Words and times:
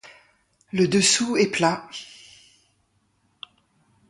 Le 0.73 0.87
dessous 0.87 1.37
est 1.37 1.45
plat. 1.51 1.87